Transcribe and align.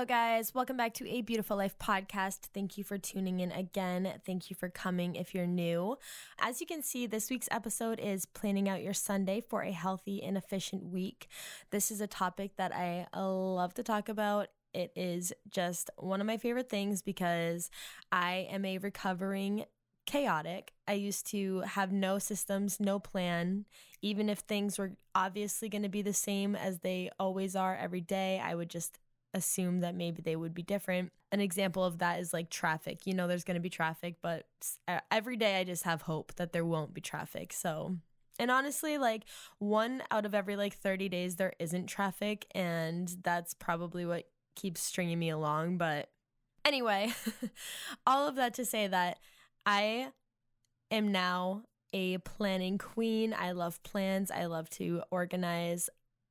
Hello, 0.00 0.06
guys. 0.06 0.54
Welcome 0.54 0.78
back 0.78 0.94
to 0.94 1.06
a 1.10 1.20
Beautiful 1.20 1.58
Life 1.58 1.78
podcast. 1.78 2.46
Thank 2.54 2.78
you 2.78 2.84
for 2.84 2.96
tuning 2.96 3.40
in 3.40 3.52
again. 3.52 4.14
Thank 4.24 4.48
you 4.48 4.56
for 4.56 4.70
coming 4.70 5.14
if 5.14 5.34
you're 5.34 5.46
new. 5.46 5.98
As 6.40 6.58
you 6.58 6.66
can 6.66 6.82
see, 6.82 7.06
this 7.06 7.28
week's 7.28 7.50
episode 7.50 8.00
is 8.00 8.24
planning 8.24 8.66
out 8.66 8.82
your 8.82 8.94
Sunday 8.94 9.42
for 9.42 9.60
a 9.60 9.72
healthy 9.72 10.22
and 10.22 10.38
efficient 10.38 10.84
week. 10.84 11.28
This 11.70 11.90
is 11.90 12.00
a 12.00 12.06
topic 12.06 12.52
that 12.56 12.74
I 12.74 13.08
love 13.14 13.74
to 13.74 13.82
talk 13.82 14.08
about. 14.08 14.48
It 14.72 14.90
is 14.96 15.34
just 15.50 15.90
one 15.98 16.22
of 16.22 16.26
my 16.26 16.38
favorite 16.38 16.70
things 16.70 17.02
because 17.02 17.70
I 18.10 18.48
am 18.50 18.64
a 18.64 18.78
recovering 18.78 19.66
chaotic. 20.06 20.72
I 20.88 20.94
used 20.94 21.26
to 21.32 21.60
have 21.60 21.92
no 21.92 22.18
systems, 22.18 22.80
no 22.80 23.00
plan. 23.00 23.66
Even 24.00 24.30
if 24.30 24.38
things 24.38 24.78
were 24.78 24.92
obviously 25.14 25.68
going 25.68 25.82
to 25.82 25.90
be 25.90 26.00
the 26.00 26.14
same 26.14 26.56
as 26.56 26.78
they 26.78 27.10
always 27.20 27.54
are 27.54 27.76
every 27.76 28.00
day, 28.00 28.40
I 28.42 28.54
would 28.54 28.70
just 28.70 28.98
assume 29.34 29.80
that 29.80 29.94
maybe 29.94 30.22
they 30.22 30.36
would 30.36 30.54
be 30.54 30.62
different. 30.62 31.12
An 31.32 31.40
example 31.40 31.84
of 31.84 31.98
that 31.98 32.20
is 32.20 32.32
like 32.32 32.50
traffic. 32.50 33.06
You 33.06 33.14
know, 33.14 33.28
there's 33.28 33.44
going 33.44 33.56
to 33.56 33.60
be 33.60 33.70
traffic, 33.70 34.16
but 34.22 34.46
every 35.10 35.36
day 35.36 35.58
I 35.60 35.64
just 35.64 35.84
have 35.84 36.02
hope 36.02 36.34
that 36.36 36.52
there 36.52 36.64
won't 36.64 36.94
be 36.94 37.00
traffic. 37.00 37.52
So, 37.52 37.96
and 38.38 38.50
honestly, 38.50 38.98
like 38.98 39.24
one 39.58 40.02
out 40.10 40.26
of 40.26 40.34
every 40.34 40.56
like 40.56 40.74
30 40.74 41.08
days, 41.08 41.36
there 41.36 41.52
isn't 41.58 41.86
traffic. 41.86 42.46
And 42.54 43.14
that's 43.22 43.54
probably 43.54 44.04
what 44.04 44.24
keeps 44.56 44.80
stringing 44.80 45.18
me 45.18 45.30
along. 45.30 45.78
But 45.78 46.08
anyway, 46.64 47.12
all 48.06 48.26
of 48.26 48.36
that 48.36 48.54
to 48.54 48.64
say 48.64 48.86
that 48.88 49.18
I 49.64 50.08
am 50.90 51.12
now 51.12 51.62
a 51.92 52.18
planning 52.18 52.78
queen. 52.78 53.34
I 53.36 53.52
love 53.52 53.82
plans. 53.82 54.30
I 54.30 54.46
love 54.46 54.68
to 54.70 55.02
organize 55.10 55.88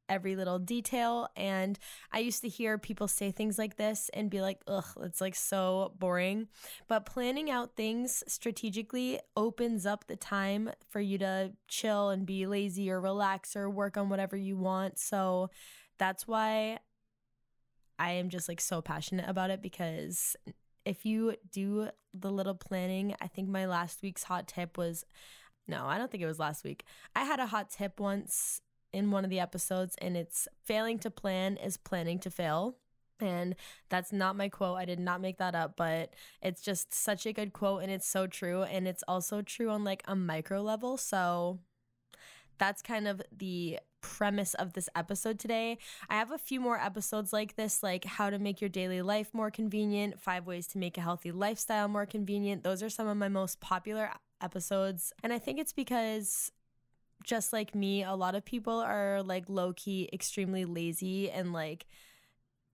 every 0.09 0.35
little 0.35 0.59
detail. 0.59 1.29
And 1.35 1.79
I 2.11 2.19
used 2.19 2.41
to 2.41 2.49
hear 2.49 2.77
people 2.77 3.07
say 3.07 3.31
things 3.31 3.57
like 3.57 3.77
this 3.77 4.09
and 4.13 4.29
be 4.29 4.41
like, 4.41 4.59
ugh, 4.67 4.85
it's 5.01 5.21
like 5.21 5.35
so 5.35 5.93
boring. 5.97 6.47
But 6.87 7.05
planning 7.05 7.49
out 7.49 7.75
things 7.75 8.23
strategically 8.27 9.19
opens 9.37 9.85
up 9.85 10.07
the 10.07 10.15
time 10.15 10.71
for 10.89 10.99
you 10.99 11.17
to 11.19 11.53
chill 11.67 12.09
and 12.09 12.25
be 12.25 12.45
lazy 12.47 12.89
or 12.89 12.99
relax 12.99 13.55
or 13.55 13.69
work 13.69 13.95
on 13.95 14.09
whatever 14.09 14.35
you 14.35 14.57
want. 14.57 14.99
So 14.99 15.49
that's 15.97 16.27
why 16.27 16.79
I 17.99 18.11
am 18.11 18.29
just 18.29 18.49
like 18.49 18.61
so 18.61 18.81
passionate 18.81 19.29
about 19.29 19.51
it 19.51 19.61
because 19.61 20.35
if 20.85 21.05
you 21.05 21.35
do 21.51 21.89
the 22.13 22.31
little 22.31 22.55
planning, 22.55 23.15
I 23.21 23.27
think 23.27 23.49
my 23.49 23.65
last 23.67 24.01
week's 24.01 24.23
hot 24.23 24.47
tip 24.47 24.77
was 24.77 25.05
no, 25.67 25.85
I 25.85 25.99
don't 25.99 26.09
think 26.09 26.23
it 26.23 26.27
was 26.27 26.39
last 26.39 26.63
week. 26.63 26.83
I 27.15 27.25
had 27.25 27.39
a 27.39 27.45
hot 27.45 27.69
tip 27.69 27.99
once 27.99 28.61
in 28.93 29.11
one 29.11 29.23
of 29.23 29.29
the 29.29 29.39
episodes, 29.39 29.95
and 30.01 30.17
it's 30.17 30.47
failing 30.63 30.99
to 30.99 31.11
plan 31.11 31.57
is 31.57 31.77
planning 31.77 32.19
to 32.19 32.29
fail. 32.29 32.77
And 33.21 33.55
that's 33.89 34.13
not 34.13 34.37
my 34.37 34.49
quote. 34.49 34.77
I 34.77 34.85
did 34.85 34.99
not 34.99 35.21
make 35.21 35.37
that 35.39 35.55
up, 35.55 35.75
but 35.75 36.13
it's 36.41 36.61
just 36.61 36.93
such 36.93 37.25
a 37.25 37.33
good 37.33 37.51
quote 37.51 37.83
and 37.83 37.91
it's 37.91 38.07
so 38.07 38.27
true. 38.27 38.63
And 38.63 38.87
it's 38.87 39.03
also 39.09 39.41
true 39.41 39.69
on 39.69 39.83
like 39.83 40.03
a 40.07 40.15
micro 40.15 40.61
level. 40.61 40.95
So 40.95 41.59
that's 42.57 42.81
kind 42.81 43.07
of 43.07 43.21
the 43.35 43.79
premise 44.01 44.53
of 44.53 44.73
this 44.73 44.89
episode 44.95 45.39
today. 45.39 45.77
I 46.09 46.15
have 46.15 46.31
a 46.31 46.37
few 46.37 46.61
more 46.61 46.79
episodes 46.79 47.33
like 47.33 47.55
this, 47.55 47.83
like 47.83 48.05
how 48.05 48.29
to 48.29 48.39
make 48.39 48.61
your 48.61 48.69
daily 48.69 49.01
life 49.01 49.33
more 49.33 49.51
convenient, 49.51 50.21
five 50.21 50.45
ways 50.45 50.67
to 50.67 50.77
make 50.77 50.97
a 50.97 51.01
healthy 51.01 51.31
lifestyle 51.31 51.87
more 51.87 52.05
convenient. 52.05 52.63
Those 52.63 52.81
are 52.81 52.89
some 52.89 53.07
of 53.07 53.17
my 53.17 53.27
most 53.27 53.59
popular 53.59 54.11
episodes. 54.41 55.11
And 55.23 55.33
I 55.33 55.39
think 55.39 55.59
it's 55.59 55.73
because 55.73 56.51
just 57.23 57.53
like 57.53 57.75
me, 57.75 58.03
a 58.03 58.13
lot 58.13 58.35
of 58.35 58.45
people 58.45 58.79
are 58.79 59.21
like 59.23 59.45
low 59.47 59.73
key 59.73 60.09
extremely 60.13 60.65
lazy 60.65 61.29
and 61.29 61.53
like 61.53 61.85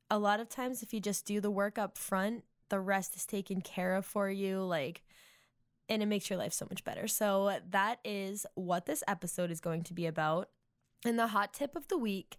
a 0.10 0.20
lot 0.20 0.40
of 0.40 0.50
times 0.50 0.84
if 0.84 0.94
you 0.94 1.00
just 1.00 1.26
do 1.26 1.42
the 1.42 1.52
work 1.52 1.78
up 1.78 1.98
front, 1.98 2.44
the 2.70 2.80
rest 2.80 3.16
is 3.16 3.26
taken 3.26 3.62
care 3.62 3.96
of 3.96 4.06
for 4.06 4.30
you 4.30 4.62
like 4.62 5.04
and 5.88 6.02
it 6.02 6.08
makes 6.08 6.30
your 6.30 6.40
life 6.40 6.54
so 6.54 6.66
much 6.70 6.84
better. 6.84 7.08
So 7.08 7.60
that 7.70 8.00
is 8.04 8.46
what 8.56 8.86
this 8.86 9.04
episode 9.08 9.52
is 9.52 9.62
going 9.62 9.84
to 9.84 9.94
be 9.94 10.06
about. 10.06 10.50
And 11.06 11.20
the 11.20 11.28
hot 11.28 11.54
tip 11.54 11.76
of 11.76 11.88
the 11.88 11.98
week 11.98 12.38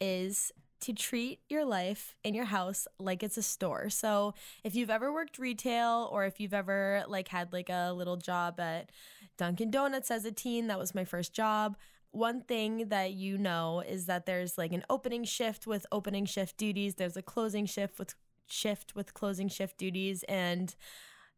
is 0.00 0.50
to 0.80 0.92
treat 0.92 1.40
your 1.48 1.64
life 1.64 2.14
in 2.24 2.34
your 2.34 2.46
house 2.46 2.86
like 2.98 3.22
it's 3.22 3.36
a 3.36 3.42
store. 3.42 3.90
So, 3.90 4.34
if 4.64 4.74
you've 4.74 4.90
ever 4.90 5.12
worked 5.12 5.38
retail 5.38 6.08
or 6.12 6.24
if 6.24 6.40
you've 6.40 6.54
ever 6.54 7.04
like 7.08 7.28
had 7.28 7.52
like 7.52 7.68
a 7.68 7.92
little 7.92 8.16
job 8.16 8.58
at 8.60 8.90
Dunkin 9.36 9.70
Donuts 9.70 10.10
as 10.10 10.24
a 10.24 10.32
teen, 10.32 10.66
that 10.68 10.78
was 10.78 10.94
my 10.94 11.04
first 11.04 11.32
job. 11.32 11.76
One 12.12 12.40
thing 12.42 12.88
that 12.88 13.12
you 13.12 13.38
know 13.38 13.84
is 13.86 14.06
that 14.06 14.26
there's 14.26 14.58
like 14.58 14.72
an 14.72 14.84
opening 14.90 15.24
shift 15.24 15.66
with 15.66 15.86
opening 15.92 16.24
shift 16.24 16.56
duties, 16.56 16.96
there's 16.96 17.16
a 17.16 17.22
closing 17.22 17.66
shift 17.66 17.98
with 17.98 18.14
shift 18.46 18.94
with 18.96 19.14
closing 19.14 19.48
shift 19.48 19.78
duties 19.78 20.24
and 20.24 20.74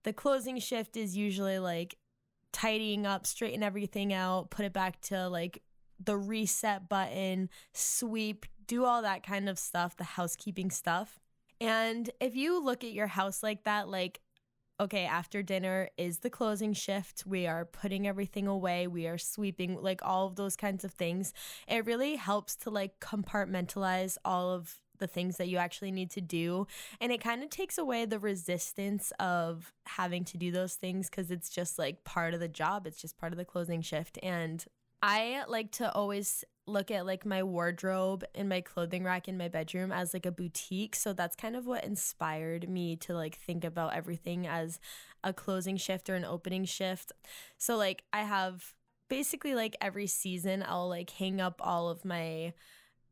the 0.04 0.12
closing 0.12 0.58
shift 0.58 0.96
is 0.96 1.16
usually 1.16 1.58
like 1.58 1.96
tidying 2.52 3.06
up, 3.06 3.26
straighten 3.26 3.62
everything 3.62 4.12
out, 4.12 4.50
put 4.50 4.64
it 4.64 4.72
back 4.72 5.00
to 5.02 5.28
like 5.28 5.62
the 6.04 6.16
reset 6.16 6.88
button, 6.88 7.48
sweep, 7.72 8.46
do 8.66 8.84
all 8.84 9.02
that 9.02 9.22
kind 9.24 9.48
of 9.48 9.58
stuff, 9.58 9.96
the 9.96 10.04
housekeeping 10.04 10.70
stuff. 10.70 11.18
And 11.60 12.10
if 12.20 12.34
you 12.34 12.62
look 12.62 12.82
at 12.84 12.92
your 12.92 13.06
house 13.06 13.42
like 13.42 13.64
that, 13.64 13.88
like, 13.88 14.20
okay, 14.80 15.04
after 15.04 15.42
dinner 15.42 15.90
is 15.96 16.20
the 16.20 16.30
closing 16.30 16.72
shift. 16.72 17.24
We 17.24 17.46
are 17.46 17.64
putting 17.64 18.08
everything 18.08 18.48
away. 18.48 18.88
We 18.88 19.06
are 19.06 19.18
sweeping, 19.18 19.80
like 19.80 20.00
all 20.02 20.26
of 20.26 20.34
those 20.34 20.56
kinds 20.56 20.84
of 20.84 20.92
things. 20.92 21.32
It 21.68 21.86
really 21.86 22.16
helps 22.16 22.56
to 22.56 22.70
like 22.70 22.98
compartmentalize 22.98 24.16
all 24.24 24.50
of 24.50 24.80
the 24.98 25.06
things 25.06 25.36
that 25.36 25.48
you 25.48 25.58
actually 25.58 25.92
need 25.92 26.10
to 26.12 26.20
do. 26.20 26.66
And 27.00 27.12
it 27.12 27.20
kind 27.20 27.42
of 27.42 27.50
takes 27.50 27.78
away 27.78 28.04
the 28.06 28.18
resistance 28.18 29.12
of 29.20 29.72
having 29.86 30.24
to 30.24 30.36
do 30.36 30.50
those 30.50 30.74
things 30.74 31.08
because 31.08 31.30
it's 31.30 31.50
just 31.50 31.78
like 31.78 32.04
part 32.04 32.34
of 32.34 32.40
the 32.40 32.48
job. 32.48 32.86
It's 32.86 33.00
just 33.00 33.18
part 33.18 33.32
of 33.32 33.38
the 33.38 33.44
closing 33.44 33.82
shift. 33.82 34.18
And 34.22 34.64
I 35.02 35.42
like 35.48 35.72
to 35.72 35.92
always 35.92 36.44
look 36.66 36.92
at 36.92 37.04
like 37.04 37.26
my 37.26 37.42
wardrobe 37.42 38.24
and 38.36 38.48
my 38.48 38.60
clothing 38.60 39.02
rack 39.02 39.26
in 39.26 39.36
my 39.36 39.48
bedroom 39.48 39.90
as 39.90 40.14
like 40.14 40.26
a 40.26 40.30
boutique. 40.30 40.94
So 40.94 41.12
that's 41.12 41.34
kind 41.34 41.56
of 41.56 41.66
what 41.66 41.84
inspired 41.84 42.68
me 42.68 42.94
to 42.96 43.14
like 43.14 43.36
think 43.36 43.64
about 43.64 43.94
everything 43.94 44.46
as 44.46 44.78
a 45.24 45.32
closing 45.32 45.76
shift 45.76 46.08
or 46.08 46.14
an 46.14 46.24
opening 46.24 46.64
shift. 46.64 47.10
So 47.58 47.76
like 47.76 48.04
I 48.12 48.20
have 48.20 48.74
basically 49.08 49.54
like 49.54 49.76
every 49.80 50.06
season 50.06 50.64
I'll 50.66 50.88
like 50.88 51.10
hang 51.10 51.40
up 51.40 51.60
all 51.60 51.88
of 51.88 52.04
my 52.04 52.52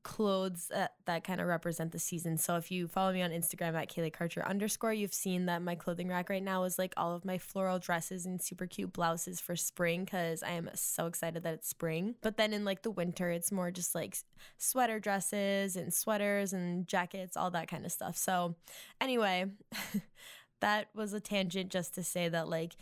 clothes 0.03 0.71
uh, 0.73 0.79
that, 0.79 0.95
that 1.07 1.25
kind 1.25 1.41
of 1.41 1.47
represent 1.47 1.93
the 1.93 1.99
season. 1.99 2.39
So 2.39 2.57
if 2.57 2.71
you 2.71 2.89
follow 2.89 3.13
me 3.13 3.23
on 3.23 3.31
Instagram 3.31 3.75
at 3.75 3.91
Kaylee 3.91 4.13
Karcher 4.13 4.47
underscore, 4.47 4.93
you've 4.93 5.15
seen 5.15 5.47
that 5.47 5.63
my 5.63 5.75
clothing 5.75 6.09
rack 6.09 6.31
right 6.31 6.43
now 6.43 6.65
is 6.65 6.79
like 6.79 6.95
all 6.97 7.15
of 7.15 7.25
my 7.25 7.39
floral 7.39 7.79
dresses 7.79 8.27
and 8.27 8.41
super 8.41 8.67
cute 8.67 8.93
blouses 8.93 9.41
for 9.41 9.57
spring 9.57 10.05
because 10.05 10.43
I 10.43 10.53
am 10.53 10.71
so 10.75 11.07
excited 11.07 11.43
that 11.43 11.55
it's 11.55 11.69
spring. 11.69 12.15
But 12.23 12.37
then 12.37 12.53
in 12.53 12.65
like 12.65 12.83
the 12.83 12.91
winter, 12.91 13.31
it's 13.31 13.53
more 13.53 13.71
just 13.71 13.95
like 13.95 14.17
sweater 14.57 15.01
dresses 15.01 15.77
and 15.77 15.93
sweaters 15.93 16.53
and 16.53 16.87
jackets, 16.89 17.37
all 17.37 17.51
that 17.51 17.69
kind 17.69 17.85
of 17.85 17.93
stuff. 17.93 18.17
So 18.17 18.57
anyway, 19.01 19.47
that 20.61 20.89
was 20.95 21.13
a 21.13 21.21
tangent 21.21 21.71
just 21.71 21.95
to 21.95 22.03
say 22.03 22.29
that 22.29 22.49
like 22.49 22.77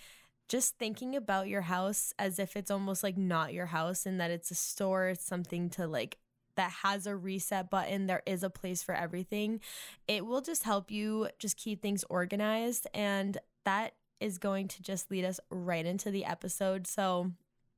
just 0.49 0.79
thinking 0.79 1.15
about 1.15 1.49
your 1.49 1.63
house 1.63 2.15
as 2.19 2.39
if 2.39 2.57
it's 2.57 2.71
almost 2.71 3.03
like 3.03 3.19
not 3.19 3.53
your 3.53 3.67
house 3.67 4.07
and 4.07 4.21
that 4.21 4.31
it's 4.31 4.51
a 4.51 4.55
store, 4.55 5.09
it's 5.09 5.25
something 5.25 5.69
to 5.71 5.87
like 5.87 6.17
that 6.59 6.73
has 6.83 7.07
a 7.07 7.17
reset 7.17 7.71
button. 7.71 8.07
There 8.07 8.23
is 8.27 8.43
a 8.43 8.51
place 8.51 8.83
for 8.83 8.95
everything. 8.95 9.61
It 10.09 10.27
will 10.27 10.41
just 10.41 10.65
help 10.65 10.91
you 10.91 11.29
just 11.39 11.57
keep 11.57 11.81
things 11.81 12.05
organized. 12.11 12.87
And 12.93 13.39
that 13.65 13.95
is 14.21 14.39
going 14.39 14.67
to 14.67 14.83
just 14.83 15.11
lead 15.11 15.25
us 15.25 15.39
right 15.51 15.87
into 15.87 16.11
the 16.11 16.25
episode. 16.25 16.87
So 16.89 17.31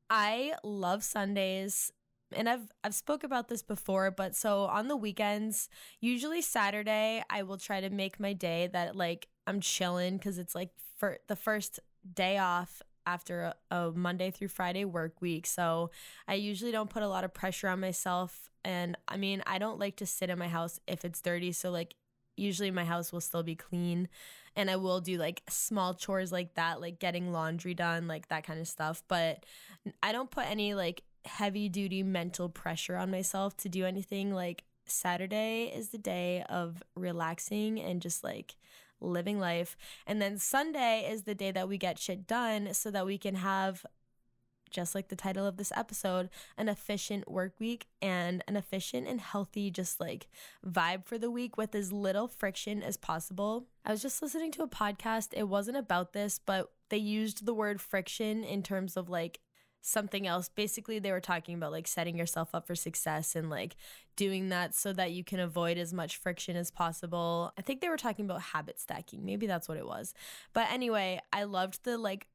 I 0.08 0.54
love 0.64 1.04
Sundays 1.04 1.92
and 2.32 2.48
I've 2.48 2.72
I've 2.82 2.94
spoke 2.94 3.22
about 3.22 3.48
this 3.48 3.62
before, 3.62 4.10
but 4.10 4.34
so 4.34 4.62
on 4.62 4.88
the 4.88 4.96
weekends, 4.96 5.68
usually 6.00 6.40
Saturday, 6.40 7.22
I 7.28 7.42
will 7.42 7.58
try 7.58 7.80
to 7.80 7.90
make 7.90 8.18
my 8.18 8.32
day 8.32 8.68
that 8.72 8.96
like 8.96 9.28
I'm 9.46 9.60
chilling 9.60 10.16
because 10.16 10.38
it's 10.38 10.54
like 10.54 10.70
for 10.96 11.18
the 11.26 11.36
first 11.36 11.80
day 12.14 12.38
off 12.38 12.82
after 13.06 13.52
a, 13.70 13.76
a, 13.76 13.90
Monday 13.92 14.30
through 14.30 14.48
Friday 14.48 14.84
work 14.84 15.20
week. 15.20 15.46
So 15.46 15.90
I 16.28 16.34
usually 16.34 16.72
don't 16.72 16.90
put 16.90 17.02
a 17.02 17.08
lot 17.08 17.24
of 17.24 17.34
pressure 17.34 17.68
on 17.68 17.80
myself. 17.80 18.49
And 18.64 18.96
I 19.08 19.16
mean, 19.16 19.42
I 19.46 19.58
don't 19.58 19.78
like 19.78 19.96
to 19.96 20.06
sit 20.06 20.30
in 20.30 20.38
my 20.38 20.48
house 20.48 20.80
if 20.86 21.04
it's 21.04 21.20
dirty. 21.20 21.52
So, 21.52 21.70
like, 21.70 21.94
usually 22.36 22.70
my 22.70 22.84
house 22.84 23.12
will 23.12 23.20
still 23.20 23.42
be 23.42 23.54
clean 23.54 24.08
and 24.56 24.70
I 24.70 24.76
will 24.76 25.00
do 25.00 25.16
like 25.18 25.42
small 25.48 25.94
chores 25.94 26.32
like 26.32 26.54
that, 26.54 26.80
like 26.80 26.98
getting 26.98 27.32
laundry 27.32 27.74
done, 27.74 28.08
like 28.08 28.28
that 28.28 28.44
kind 28.44 28.60
of 28.60 28.66
stuff. 28.68 29.02
But 29.08 29.44
I 30.02 30.12
don't 30.12 30.30
put 30.30 30.46
any 30.50 30.74
like 30.74 31.02
heavy 31.24 31.68
duty 31.68 32.02
mental 32.02 32.48
pressure 32.48 32.96
on 32.96 33.10
myself 33.10 33.56
to 33.58 33.68
do 33.68 33.84
anything. 33.84 34.32
Like 34.34 34.64
Saturday 34.86 35.72
is 35.74 35.90
the 35.90 35.98
day 35.98 36.44
of 36.48 36.82
relaxing 36.96 37.80
and 37.80 38.02
just 38.02 38.24
like 38.24 38.56
living 39.00 39.38
life. 39.38 39.76
And 40.06 40.20
then 40.20 40.38
Sunday 40.38 41.08
is 41.10 41.22
the 41.22 41.34
day 41.34 41.52
that 41.52 41.68
we 41.68 41.78
get 41.78 41.98
shit 41.98 42.26
done 42.26 42.74
so 42.74 42.90
that 42.90 43.06
we 43.06 43.18
can 43.18 43.36
have 43.36 43.86
just 44.70 44.94
like 44.94 45.08
the 45.08 45.16
title 45.16 45.46
of 45.46 45.56
this 45.56 45.72
episode, 45.74 46.30
an 46.56 46.68
efficient 46.68 47.30
work 47.30 47.54
week 47.58 47.86
and 48.00 48.42
an 48.46 48.56
efficient 48.56 49.06
and 49.06 49.20
healthy, 49.20 49.70
just 49.70 50.00
like 50.00 50.28
vibe 50.66 51.04
for 51.04 51.18
the 51.18 51.30
week 51.30 51.56
with 51.56 51.74
as 51.74 51.92
little 51.92 52.28
friction 52.28 52.82
as 52.82 52.96
possible. 52.96 53.66
I 53.84 53.90
was 53.90 54.02
just 54.02 54.22
listening 54.22 54.52
to 54.52 54.62
a 54.62 54.68
podcast. 54.68 55.28
It 55.32 55.48
wasn't 55.48 55.76
about 55.76 56.12
this, 56.12 56.38
but 56.38 56.70
they 56.88 56.98
used 56.98 57.46
the 57.46 57.54
word 57.54 57.80
friction 57.80 58.44
in 58.44 58.62
terms 58.62 58.96
of 58.96 59.08
like 59.08 59.40
something 59.82 60.26
else. 60.26 60.48
Basically, 60.48 60.98
they 60.98 61.12
were 61.12 61.20
talking 61.20 61.54
about 61.54 61.72
like 61.72 61.88
setting 61.88 62.16
yourself 62.16 62.54
up 62.54 62.66
for 62.66 62.74
success 62.74 63.34
and 63.34 63.50
like 63.50 63.76
doing 64.16 64.50
that 64.50 64.74
so 64.74 64.92
that 64.92 65.12
you 65.12 65.24
can 65.24 65.40
avoid 65.40 65.78
as 65.78 65.92
much 65.92 66.16
friction 66.16 66.56
as 66.56 66.70
possible. 66.70 67.52
I 67.58 67.62
think 67.62 67.80
they 67.80 67.88
were 67.88 67.96
talking 67.96 68.24
about 68.24 68.42
habit 68.42 68.78
stacking. 68.78 69.24
Maybe 69.24 69.46
that's 69.46 69.68
what 69.68 69.78
it 69.78 69.86
was. 69.86 70.14
But 70.52 70.70
anyway, 70.70 71.20
I 71.32 71.44
loved 71.44 71.84
the 71.84 71.96
like 71.96 72.28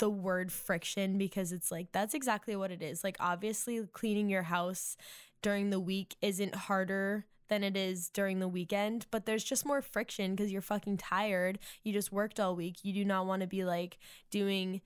the 0.00 0.10
word 0.10 0.50
friction 0.50 1.16
because 1.18 1.52
it's 1.52 1.70
like 1.70 1.92
that's 1.92 2.14
exactly 2.14 2.56
what 2.56 2.72
it 2.72 2.82
is. 2.82 3.04
Like 3.04 3.16
obviously 3.20 3.80
cleaning 3.92 4.28
your 4.28 4.42
house 4.42 4.96
during 5.42 5.70
the 5.70 5.80
week 5.80 6.16
isn't 6.20 6.54
harder 6.54 7.26
than 7.48 7.62
it 7.62 7.76
is 7.76 8.08
during 8.08 8.38
the 8.38 8.48
weekend, 8.48 9.06
but 9.10 9.26
there's 9.26 9.44
just 9.44 9.66
more 9.66 9.82
friction 9.82 10.34
because 10.34 10.50
you're 10.50 10.62
fucking 10.62 10.96
tired. 10.96 11.58
You 11.84 11.92
just 11.92 12.12
worked 12.12 12.40
all 12.40 12.56
week. 12.56 12.78
You 12.82 12.92
do 12.92 13.04
not 13.04 13.26
want 13.26 13.42
to 13.42 13.46
be 13.46 13.64
like 13.64 13.98
doing 14.30 14.80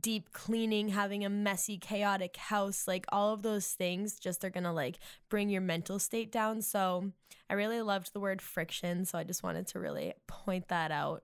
deep 0.00 0.32
cleaning, 0.32 0.88
having 0.88 1.24
a 1.24 1.30
messy, 1.30 1.78
chaotic 1.78 2.36
house, 2.36 2.86
like 2.86 3.06
all 3.10 3.32
of 3.32 3.42
those 3.42 3.68
things 3.68 4.18
just 4.18 4.44
are 4.44 4.50
gonna 4.50 4.72
like 4.72 4.98
bring 5.28 5.48
your 5.48 5.60
mental 5.60 5.98
state 5.98 6.30
down. 6.30 6.60
So 6.62 7.12
I 7.48 7.54
really 7.54 7.82
loved 7.82 8.12
the 8.12 8.20
word 8.20 8.42
friction. 8.42 9.04
So 9.04 9.18
I 9.18 9.24
just 9.24 9.42
wanted 9.42 9.66
to 9.68 9.80
really 9.80 10.12
point 10.26 10.68
that 10.68 10.90
out 10.90 11.22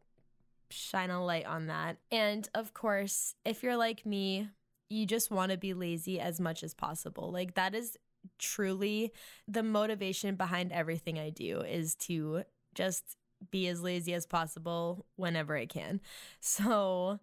shine 0.72 1.10
a 1.10 1.24
light 1.24 1.46
on 1.46 1.66
that. 1.66 1.98
And 2.10 2.48
of 2.54 2.74
course, 2.74 3.34
if 3.44 3.62
you're 3.62 3.76
like 3.76 4.04
me, 4.06 4.48
you 4.88 5.06
just 5.06 5.30
want 5.30 5.52
to 5.52 5.58
be 5.58 5.74
lazy 5.74 6.20
as 6.20 6.40
much 6.40 6.62
as 6.62 6.74
possible. 6.74 7.30
Like 7.30 7.54
that 7.54 7.74
is 7.74 7.96
truly 8.38 9.12
the 9.48 9.62
motivation 9.62 10.36
behind 10.36 10.72
everything 10.72 11.18
I 11.18 11.30
do 11.30 11.60
is 11.60 11.94
to 11.96 12.44
just 12.74 13.16
be 13.50 13.68
as 13.68 13.82
lazy 13.82 14.14
as 14.14 14.26
possible 14.26 15.06
whenever 15.16 15.56
I 15.56 15.66
can. 15.66 16.00
So 16.40 17.20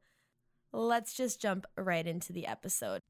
let's 0.74 1.13
just 1.13 1.42
jump 1.42 1.66
right 1.78 2.06
into 2.06 2.34
the 2.34 2.48
episode. 2.48 3.01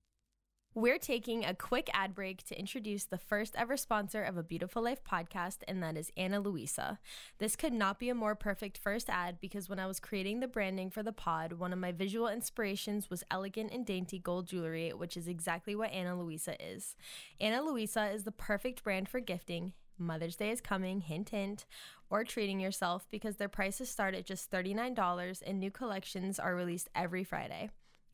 We're 0.75 1.00
taking 1.00 1.44
a 1.44 1.56
quick 1.56 1.89
ad 1.94 2.13
break 2.13 2.44
to 2.44 2.57
introduce 2.57 3.06
the 3.06 3.18
first 3.18 3.56
ever 3.57 3.75
sponsor 3.75 4.21
of 4.21 4.38
a 4.38 4.44
Beautiful 4.44 4.83
Life 4.83 5.04
podcast, 5.04 5.63
and 5.68 5.81
that 5.81 5.98
is 5.98 6.12
Ana 6.16 6.39
Luisa. 6.39 7.00
This 7.39 7.56
could 7.56 7.74
not 7.74 7.98
be 7.98 8.07
a 8.07 8.16
more 8.16 8.36
perfect 8.36 8.77
first 8.77 9.10
ad 9.10 9.39
because 9.42 9.68
when 9.68 9.80
I 9.80 9.88
was 9.88 10.00
creating 10.00 10.42
the 10.42 10.48
branding 10.48 10.92
for 10.92 11.01
the 11.01 11.12
pod, 11.12 11.54
one 11.54 11.74
of 11.74 11.80
my 11.80 11.92
visual 11.92 12.27
inspirations 12.27 13.10
was 13.10 13.24
elegant 13.31 13.71
and 13.74 13.83
dainty 13.83 14.19
gold 14.19 14.45
jewelry, 14.45 14.94
which 14.94 15.18
is 15.18 15.27
exactly 15.27 15.75
what 15.75 15.92
Ana 15.92 16.16
Luisa 16.21 16.56
is. 16.63 16.95
Ana 17.42 17.63
Luisa 17.63 18.12
is 18.12 18.24
the 18.24 18.31
perfect 18.31 18.83
brand 18.83 19.10
for 19.10 19.19
gifting. 19.19 19.74
Mother's 19.98 20.36
Day 20.36 20.51
is 20.51 20.62
coming, 20.62 21.01
hint, 21.01 21.30
hint, 21.30 21.66
or 22.12 22.24
treating 22.24 22.60
yourself 22.60 23.07
because 23.10 23.38
their 23.38 23.50
prices 23.50 23.89
start 23.89 24.13
at 24.13 24.27
just 24.27 24.51
$39 24.51 25.42
and 25.48 25.60
new 25.60 25.71
collections 25.71 26.38
are 26.38 26.56
released 26.56 26.89
every 26.94 27.24
Friday. 27.24 27.71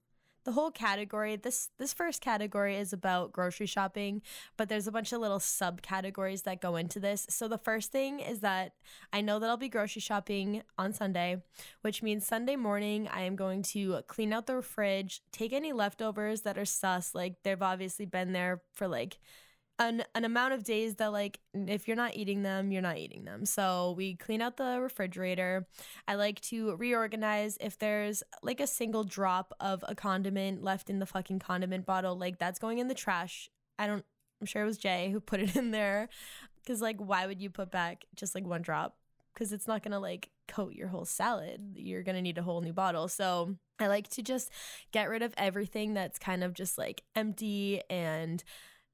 the 0.43 0.53
whole 0.53 0.71
category. 0.71 1.35
This 1.35 1.69
this 1.77 1.93
first 1.93 2.21
category 2.21 2.77
is 2.77 2.93
about 2.93 3.33
grocery 3.33 3.65
shopping 3.65 4.21
but 4.55 4.69
there's 4.69 4.87
a 4.87 4.91
bunch 4.91 5.11
of 5.11 5.19
little 5.19 5.39
subcategories 5.39 6.43
that 6.43 6.61
go 6.61 6.77
into 6.77 7.01
this. 7.01 7.27
So 7.29 7.49
the 7.49 7.57
first 7.57 7.91
thing 7.91 8.21
is 8.21 8.39
that 8.39 8.73
i 9.13 9.21
know 9.21 9.39
that 9.39 9.49
i'll 9.49 9.57
be 9.57 9.69
grocery 9.69 10.01
shopping 10.01 10.63
on 10.77 10.93
sunday 10.93 11.41
which 11.81 12.01
means 12.01 12.25
sunday 12.25 12.55
morning 12.55 13.07
i 13.11 13.21
am 13.21 13.35
going 13.35 13.61
to 13.61 14.01
clean 14.07 14.33
out 14.33 14.47
the 14.47 14.61
fridge 14.61 15.21
take 15.31 15.53
any 15.53 15.73
leftovers 15.73 16.41
that 16.41 16.57
are 16.57 16.65
sus 16.65 17.13
like 17.13 17.35
they've 17.43 17.61
obviously 17.61 18.05
been 18.05 18.31
there 18.33 18.61
for 18.73 18.87
like 18.87 19.17
an, 19.79 20.03
an 20.15 20.25
amount 20.25 20.53
of 20.53 20.63
days 20.63 20.95
that 20.95 21.11
like 21.11 21.39
if 21.53 21.87
you're 21.87 21.97
not 21.97 22.15
eating 22.15 22.43
them 22.43 22.71
you're 22.71 22.81
not 22.81 22.97
eating 22.97 23.25
them. 23.25 23.45
So 23.45 23.93
we 23.97 24.15
clean 24.15 24.41
out 24.41 24.57
the 24.57 24.79
refrigerator. 24.81 25.67
I 26.07 26.15
like 26.15 26.41
to 26.41 26.75
reorganize 26.75 27.57
if 27.61 27.77
there's 27.77 28.23
like 28.41 28.59
a 28.59 28.67
single 28.67 29.03
drop 29.03 29.53
of 29.59 29.83
a 29.87 29.95
condiment 29.95 30.63
left 30.63 30.89
in 30.89 30.99
the 30.99 31.05
fucking 31.05 31.39
condiment 31.39 31.85
bottle 31.85 32.17
like 32.17 32.39
that's 32.39 32.59
going 32.59 32.79
in 32.79 32.87
the 32.87 32.95
trash. 32.95 33.49
I 33.77 33.87
don't 33.87 34.05
i'm 34.39 34.45
sure 34.45 34.61
it 34.61 34.65
was 34.65 34.77
jay 34.77 35.09
who 35.11 35.19
put 35.21 35.39
it 35.39 35.55
in 35.55 35.71
there. 35.71 36.09
Because 36.63 36.81
like 36.81 36.97
why 36.97 37.27
would 37.27 37.41
you 37.41 37.49
put 37.49 37.71
back 37.71 38.05
just 38.15 38.33
like 38.33 38.45
one 38.45 38.61
drop? 38.61 38.97
Because 39.33 39.53
it's 39.53 39.67
not 39.67 39.83
gonna 39.83 39.99
like 39.99 40.31
coat 40.47 40.73
your 40.73 40.87
whole 40.87 41.05
salad. 41.05 41.75
You're 41.75 42.03
gonna 42.03 42.21
need 42.21 42.39
a 42.39 42.43
whole 42.43 42.61
new 42.61 42.73
bottle. 42.73 43.07
So 43.07 43.57
i 43.79 43.85
like 43.85 44.07
to 44.09 44.23
just 44.23 44.49
get 44.91 45.07
rid 45.07 45.21
of 45.21 45.35
everything 45.37 45.93
that's 45.93 46.17
kind 46.17 46.43
of 46.43 46.55
just 46.55 46.79
like 46.79 47.03
empty 47.15 47.79
and 47.91 48.43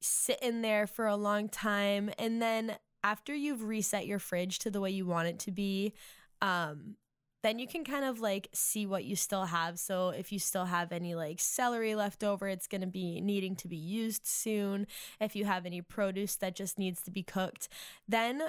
sit 0.03 0.39
in 0.41 0.61
there 0.61 0.85
for 0.85 1.07
a 1.07 1.15
long 1.15 1.49
time 1.49 2.09
and 2.17 2.41
then 2.41 2.75
after 3.03 3.33
you've 3.33 3.63
reset 3.63 4.05
your 4.05 4.19
fridge 4.19 4.59
to 4.59 4.69
the 4.69 4.81
way 4.81 4.89
you 4.89 5.05
want 5.05 5.27
it 5.27 5.39
to 5.39 5.51
be 5.51 5.93
um 6.41 6.95
then 7.43 7.59
you 7.59 7.67
can 7.67 7.83
kind 7.83 8.05
of 8.05 8.21
like 8.21 8.47
see 8.53 8.85
what 8.85 9.03
you 9.03 9.15
still 9.15 9.45
have. 9.45 9.77
So 9.77 10.09
if 10.09 10.31
you 10.31 10.39
still 10.39 10.65
have 10.65 10.91
any 10.91 11.13
like 11.13 11.41
celery 11.41 11.93
left 11.93 12.23
over, 12.23 12.47
it's 12.47 12.67
going 12.67 12.81
to 12.81 12.87
be 12.87 13.19
needing 13.19 13.55
to 13.57 13.67
be 13.67 13.75
used 13.75 14.25
soon. 14.25 14.87
If 15.19 15.35
you 15.35 15.43
have 15.45 15.65
any 15.65 15.81
produce 15.81 16.37
that 16.37 16.55
just 16.55 16.79
needs 16.79 17.01
to 17.03 17.11
be 17.11 17.21
cooked, 17.21 17.67
then 18.07 18.43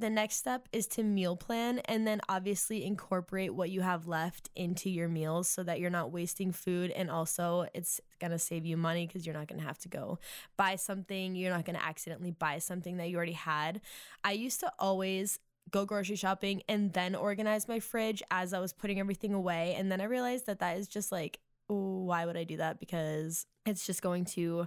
the 0.00 0.10
next 0.10 0.36
step 0.36 0.68
is 0.72 0.86
to 0.86 1.02
meal 1.02 1.36
plan 1.36 1.78
and 1.80 2.06
then 2.06 2.20
obviously 2.28 2.84
incorporate 2.84 3.54
what 3.54 3.70
you 3.70 3.80
have 3.82 4.06
left 4.06 4.50
into 4.56 4.90
your 4.90 5.08
meals 5.08 5.48
so 5.48 5.62
that 5.62 5.78
you're 5.78 5.90
not 5.90 6.10
wasting 6.10 6.52
food 6.52 6.90
and 6.90 7.10
also 7.10 7.66
it's 7.74 8.00
going 8.20 8.30
to 8.30 8.38
save 8.38 8.66
you 8.66 8.76
money 8.76 9.06
because 9.06 9.26
you're 9.26 9.34
not 9.34 9.46
going 9.46 9.60
to 9.60 9.66
have 9.66 9.78
to 9.78 9.88
go 9.88 10.18
buy 10.56 10.74
something 10.76 11.34
you're 11.34 11.52
not 11.52 11.64
going 11.64 11.78
to 11.78 11.84
accidentally 11.84 12.30
buy 12.30 12.58
something 12.58 12.96
that 12.96 13.08
you 13.08 13.16
already 13.16 13.32
had. 13.32 13.80
I 14.24 14.32
used 14.32 14.60
to 14.60 14.72
always 14.78 15.38
go 15.70 15.84
grocery 15.84 16.16
shopping 16.16 16.62
and 16.68 16.92
then 16.94 17.14
organize 17.14 17.68
my 17.68 17.78
fridge 17.78 18.24
as 18.32 18.52
i 18.52 18.58
was 18.58 18.72
putting 18.72 18.98
everything 18.98 19.32
away 19.32 19.76
and 19.78 19.92
then 19.92 20.00
i 20.00 20.04
realized 20.04 20.46
that 20.46 20.58
that 20.58 20.76
is 20.76 20.88
just 20.88 21.12
like 21.12 21.38
why 21.70 22.26
would 22.26 22.36
i 22.36 22.44
do 22.44 22.56
that? 22.56 22.80
Because 22.80 23.46
it's 23.66 23.86
just 23.86 24.02
going 24.02 24.24
to 24.26 24.66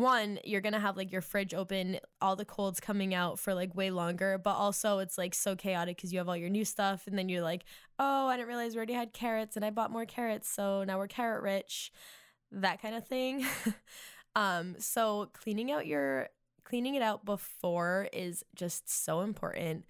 one, 0.00 0.38
you're 0.44 0.60
gonna 0.60 0.80
have 0.80 0.96
like 0.96 1.12
your 1.12 1.20
fridge 1.20 1.54
open, 1.54 1.98
all 2.20 2.36
the 2.36 2.44
colds 2.44 2.80
coming 2.80 3.14
out 3.14 3.38
for 3.38 3.54
like 3.54 3.74
way 3.74 3.90
longer, 3.90 4.38
but 4.38 4.54
also 4.54 4.98
it's 4.98 5.16
like 5.16 5.34
so 5.34 5.54
chaotic 5.54 5.96
because 5.96 6.12
you 6.12 6.18
have 6.18 6.28
all 6.28 6.36
your 6.36 6.48
new 6.48 6.64
stuff, 6.64 7.06
and 7.06 7.16
then 7.18 7.28
you're 7.28 7.42
like, 7.42 7.64
oh, 7.98 8.26
I 8.26 8.36
didn't 8.36 8.48
realize 8.48 8.72
we 8.72 8.78
already 8.78 8.94
had 8.94 9.12
carrots, 9.12 9.56
and 9.56 9.64
I 9.64 9.70
bought 9.70 9.92
more 9.92 10.06
carrots, 10.06 10.48
so 10.48 10.84
now 10.84 10.98
we're 10.98 11.06
carrot 11.06 11.42
rich, 11.42 11.92
that 12.52 12.82
kind 12.82 12.94
of 12.94 13.06
thing. 13.06 13.46
um, 14.34 14.76
so 14.78 15.30
cleaning 15.32 15.70
out 15.70 15.86
your 15.86 16.28
cleaning 16.64 16.94
it 16.94 17.02
out 17.02 17.24
before 17.24 18.08
is 18.12 18.44
just 18.54 19.04
so 19.04 19.20
important. 19.20 19.84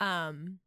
Um, 0.00 0.58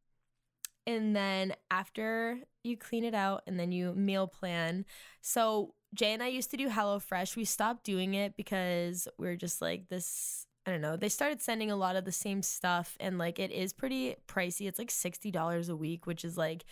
and 0.85 1.13
then 1.13 1.53
after 1.69 2.39
you 2.63 2.77
clean 2.77 3.03
it 3.03 3.13
out 3.13 3.43
and 3.45 3.59
then 3.59 3.73
you 3.73 3.93
meal 3.93 4.27
plan. 4.27 4.85
So 5.21 5.73
Jay 5.97 6.13
and 6.13 6.21
I 6.21 6.27
used 6.27 6.51
to 6.51 6.57
do 6.57 6.69
HelloFresh. 6.69 7.35
We 7.35 7.43
stopped 7.43 7.83
doing 7.83 8.13
it 8.13 8.37
because 8.37 9.07
we 9.17 9.27
are 9.27 9.35
just 9.35 9.61
like 9.61 9.89
this. 9.89 10.45
I 10.65 10.71
don't 10.71 10.81
know. 10.81 10.95
They 10.95 11.09
started 11.09 11.41
sending 11.41 11.71
a 11.71 11.75
lot 11.75 11.95
of 11.95 12.05
the 12.05 12.11
same 12.11 12.43
stuff, 12.43 12.95
and 12.99 13.17
like 13.17 13.39
it 13.39 13.51
is 13.51 13.73
pretty 13.73 14.15
pricey. 14.27 14.67
It's 14.67 14.79
like 14.79 14.91
sixty 14.91 15.31
dollars 15.31 15.69
a 15.69 15.75
week, 15.75 16.05
which 16.05 16.23
is 16.23 16.37
like 16.37 16.65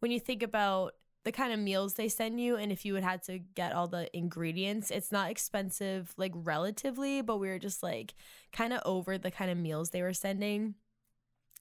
when 0.00 0.10
you 0.10 0.18
think 0.18 0.42
about 0.42 0.94
the 1.24 1.32
kind 1.32 1.52
of 1.52 1.60
meals 1.60 1.94
they 1.94 2.08
send 2.08 2.40
you 2.40 2.56
and 2.56 2.72
if 2.72 2.84
you 2.84 2.94
would 2.94 3.04
had 3.04 3.22
to 3.22 3.38
get 3.38 3.72
all 3.72 3.86
the 3.86 4.14
ingredients 4.16 4.90
it's 4.90 5.12
not 5.12 5.30
expensive 5.30 6.12
like 6.16 6.32
relatively 6.34 7.22
but 7.22 7.36
we 7.36 7.46
were 7.46 7.60
just 7.60 7.80
like 7.82 8.14
kind 8.52 8.72
of 8.72 8.82
over 8.84 9.18
the 9.18 9.30
kind 9.30 9.50
of 9.50 9.56
meals 9.56 9.90
they 9.90 10.02
were 10.02 10.12
sending 10.12 10.74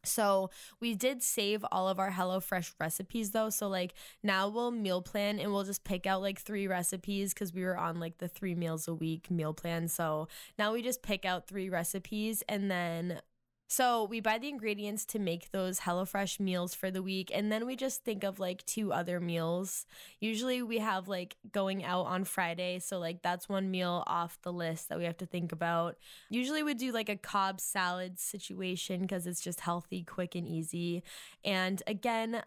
so 0.03 0.49
we 0.79 0.95
did 0.95 1.21
save 1.21 1.65
all 1.71 1.87
of 1.87 1.99
our 1.99 2.11
HelloFresh 2.11 2.73
recipes 2.79 3.31
though. 3.31 3.49
So 3.49 3.67
like 3.67 3.93
now 4.23 4.47
we'll 4.47 4.71
meal 4.71 5.01
plan 5.01 5.39
and 5.39 5.51
we'll 5.51 5.63
just 5.63 5.83
pick 5.83 6.05
out 6.05 6.21
like 6.21 6.39
three 6.39 6.67
recipes 6.67 7.33
because 7.33 7.53
we 7.53 7.63
were 7.63 7.77
on 7.77 7.99
like 7.99 8.17
the 8.17 8.27
three 8.27 8.55
meals 8.55 8.87
a 8.87 8.93
week 8.93 9.29
meal 9.29 9.53
plan. 9.53 9.87
So 9.87 10.27
now 10.57 10.73
we 10.73 10.81
just 10.81 11.01
pick 11.01 11.25
out 11.25 11.47
three 11.47 11.69
recipes 11.69 12.43
and 12.49 12.69
then 12.69 13.21
so 13.71 14.03
we 14.03 14.19
buy 14.19 14.37
the 14.37 14.49
ingredients 14.49 15.05
to 15.05 15.17
make 15.17 15.51
those 15.51 15.79
HelloFresh 15.79 16.41
meals 16.41 16.75
for 16.75 16.91
the 16.91 17.01
week, 17.01 17.31
and 17.33 17.49
then 17.49 17.65
we 17.65 17.77
just 17.77 18.03
think 18.03 18.25
of 18.25 18.37
like 18.37 18.65
two 18.65 18.91
other 18.91 19.21
meals. 19.21 19.85
Usually 20.19 20.61
we 20.61 20.79
have 20.79 21.07
like 21.07 21.37
going 21.53 21.81
out 21.81 22.05
on 22.07 22.25
Friday, 22.25 22.79
so 22.79 22.99
like 22.99 23.21
that's 23.21 23.47
one 23.47 23.71
meal 23.71 24.03
off 24.07 24.37
the 24.41 24.51
list 24.51 24.89
that 24.89 24.97
we 24.97 25.05
have 25.05 25.15
to 25.19 25.25
think 25.25 25.53
about. 25.53 25.95
Usually 26.29 26.63
we 26.63 26.73
do 26.73 26.91
like 26.91 27.07
a 27.07 27.15
Cobb 27.15 27.61
salad 27.61 28.19
situation 28.19 29.03
because 29.03 29.25
it's 29.25 29.39
just 29.39 29.61
healthy, 29.61 30.03
quick, 30.03 30.35
and 30.35 30.45
easy. 30.45 31.01
And 31.45 31.81
again, 31.87 32.43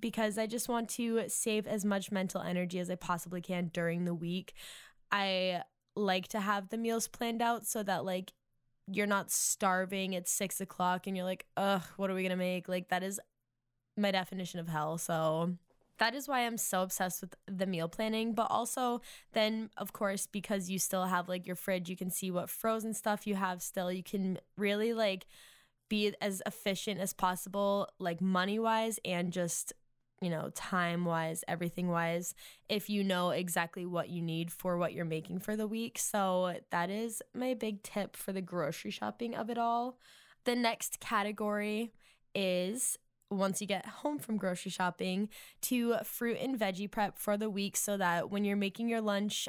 because 0.00 0.38
I 0.38 0.48
just 0.48 0.68
want 0.68 0.88
to 0.90 1.22
save 1.28 1.68
as 1.68 1.84
much 1.84 2.10
mental 2.10 2.42
energy 2.42 2.80
as 2.80 2.90
I 2.90 2.96
possibly 2.96 3.40
can 3.40 3.70
during 3.72 4.06
the 4.06 4.14
week, 4.14 4.54
I 5.12 5.62
like 5.94 6.26
to 6.28 6.40
have 6.40 6.70
the 6.70 6.78
meals 6.78 7.06
planned 7.06 7.42
out 7.42 7.64
so 7.64 7.84
that 7.84 8.04
like 8.04 8.32
you're 8.90 9.06
not 9.06 9.30
starving 9.30 10.14
at 10.16 10.28
six 10.28 10.60
o'clock 10.60 11.06
and 11.06 11.16
you're 11.16 11.26
like, 11.26 11.46
ugh, 11.56 11.82
what 11.96 12.10
are 12.10 12.14
we 12.14 12.22
gonna 12.22 12.36
make? 12.36 12.68
Like 12.68 12.88
that 12.88 13.02
is 13.02 13.20
my 13.96 14.10
definition 14.10 14.60
of 14.60 14.68
hell. 14.68 14.98
So 14.98 15.54
that 15.98 16.14
is 16.14 16.28
why 16.28 16.46
I'm 16.46 16.56
so 16.56 16.82
obsessed 16.82 17.20
with 17.20 17.34
the 17.46 17.66
meal 17.66 17.88
planning. 17.88 18.32
But 18.32 18.46
also, 18.50 19.02
then 19.32 19.70
of 19.76 19.92
course, 19.92 20.26
because 20.26 20.70
you 20.70 20.78
still 20.78 21.06
have 21.06 21.28
like 21.28 21.46
your 21.46 21.56
fridge, 21.56 21.88
you 21.88 21.96
can 21.96 22.10
see 22.10 22.30
what 22.30 22.48
frozen 22.48 22.94
stuff 22.94 23.26
you 23.26 23.34
have 23.34 23.62
still. 23.62 23.92
You 23.92 24.02
can 24.02 24.38
really 24.56 24.94
like 24.94 25.26
be 25.88 26.14
as 26.20 26.42
efficient 26.46 27.00
as 27.00 27.12
possible, 27.12 27.88
like 27.98 28.20
money 28.20 28.58
wise, 28.58 28.98
and 29.04 29.32
just 29.32 29.72
you 30.20 30.30
know, 30.30 30.50
time 30.54 31.04
wise, 31.04 31.44
everything 31.46 31.88
wise, 31.88 32.34
if 32.68 32.90
you 32.90 33.04
know 33.04 33.30
exactly 33.30 33.86
what 33.86 34.08
you 34.08 34.20
need 34.20 34.50
for 34.50 34.76
what 34.76 34.92
you're 34.92 35.04
making 35.04 35.38
for 35.38 35.56
the 35.56 35.66
week. 35.66 35.98
So 35.98 36.54
that 36.70 36.90
is 36.90 37.22
my 37.34 37.54
big 37.54 37.82
tip 37.82 38.16
for 38.16 38.32
the 38.32 38.42
grocery 38.42 38.90
shopping 38.90 39.34
of 39.34 39.48
it 39.48 39.58
all. 39.58 39.98
The 40.44 40.56
next 40.56 41.00
category 41.00 41.92
is 42.34 42.98
once 43.30 43.60
you 43.60 43.66
get 43.66 43.86
home 43.86 44.18
from 44.18 44.38
grocery 44.38 44.70
shopping 44.70 45.28
to 45.62 45.96
fruit 46.02 46.38
and 46.40 46.58
veggie 46.58 46.90
prep 46.90 47.18
for 47.18 47.36
the 47.36 47.50
week 47.50 47.76
so 47.76 47.96
that 47.96 48.30
when 48.30 48.44
you're 48.44 48.56
making 48.56 48.88
your 48.88 49.00
lunch, 49.00 49.46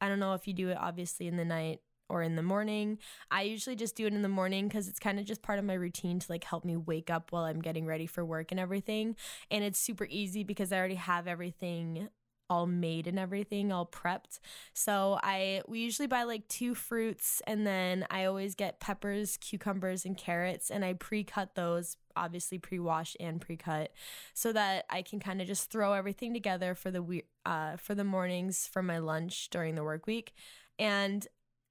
I 0.00 0.08
don't 0.08 0.20
know 0.20 0.34
if 0.34 0.46
you 0.48 0.54
do 0.54 0.68
it 0.70 0.78
obviously 0.78 1.28
in 1.28 1.36
the 1.36 1.44
night 1.44 1.80
or 2.10 2.22
in 2.22 2.36
the 2.36 2.42
morning. 2.42 2.98
I 3.30 3.42
usually 3.42 3.76
just 3.76 3.96
do 3.96 4.06
it 4.06 4.12
in 4.12 4.22
the 4.22 4.28
morning 4.28 4.68
because 4.68 4.88
it's 4.88 4.98
kind 4.98 5.18
of 5.18 5.24
just 5.24 5.42
part 5.42 5.58
of 5.58 5.64
my 5.64 5.74
routine 5.74 6.18
to 6.18 6.26
like 6.30 6.44
help 6.44 6.64
me 6.64 6.76
wake 6.76 7.08
up 7.08 7.32
while 7.32 7.44
I'm 7.44 7.62
getting 7.62 7.86
ready 7.86 8.06
for 8.06 8.24
work 8.24 8.50
and 8.50 8.60
everything. 8.60 9.16
And 9.50 9.64
it's 9.64 9.78
super 9.78 10.06
easy 10.10 10.44
because 10.44 10.72
I 10.72 10.78
already 10.78 10.96
have 10.96 11.26
everything 11.26 12.08
all 12.50 12.66
made 12.66 13.06
and 13.06 13.18
everything 13.18 13.70
all 13.72 13.86
prepped. 13.86 14.40
So 14.74 15.20
I 15.22 15.62
we 15.68 15.78
usually 15.78 16.08
buy 16.08 16.24
like 16.24 16.48
two 16.48 16.74
fruits 16.74 17.40
and 17.46 17.64
then 17.64 18.04
I 18.10 18.24
always 18.24 18.56
get 18.56 18.80
peppers, 18.80 19.36
cucumbers 19.36 20.04
and 20.04 20.16
carrots 20.16 20.68
and 20.70 20.84
I 20.84 20.94
pre-cut 20.94 21.54
those 21.54 21.96
obviously 22.16 22.58
pre-wash 22.58 23.16
and 23.20 23.40
pre-cut 23.40 23.92
so 24.34 24.52
that 24.52 24.84
I 24.90 25.02
can 25.02 25.20
kind 25.20 25.40
of 25.40 25.46
just 25.46 25.70
throw 25.70 25.92
everything 25.92 26.34
together 26.34 26.74
for 26.74 26.90
the 26.90 27.02
we- 27.02 27.24
uh 27.46 27.76
for 27.76 27.94
the 27.94 28.04
mornings 28.04 28.68
for 28.70 28.82
my 28.82 28.98
lunch 28.98 29.48
during 29.50 29.76
the 29.76 29.84
work 29.84 30.06
week. 30.08 30.32
And 30.78 31.26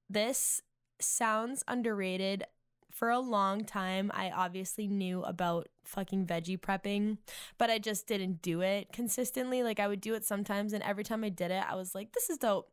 this 0.10 0.62
sounds 1.00 1.64
underrated. 1.68 2.46
For 2.92 3.10
a 3.10 3.20
long 3.20 3.64
time, 3.64 4.12
I 4.14 4.30
obviously 4.32 4.88
knew 4.88 5.24
about 5.24 5.70
fucking 5.86 6.26
veggie 6.26 6.60
prepping, 6.60 7.18
but 7.58 7.70
I 7.70 7.78
just 7.78 8.08
didn't 8.08 8.42
do 8.42 8.62
it 8.62 8.92
consistently. 8.92 9.64
Like, 9.64 9.80
I 9.80 9.88
would 9.88 10.02
do 10.02 10.16
it 10.16 10.26
sometimes, 10.26 10.74
and 10.74 10.84
every 10.84 11.04
time 11.04 11.24
I 11.24 11.30
did 11.30 11.52
it, 11.52 11.64
I 11.70 11.76
was 11.76 11.96
like, 11.96 12.12
this 12.12 12.30
is 12.30 12.38
dope. 12.38 12.70